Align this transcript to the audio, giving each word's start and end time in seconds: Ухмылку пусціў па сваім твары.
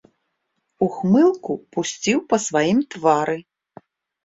Ухмылку 0.85 1.53
пусціў 1.77 2.19
па 2.33 2.41
сваім 2.47 2.79
твары. 2.97 3.39